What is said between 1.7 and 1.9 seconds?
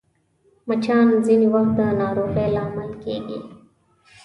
د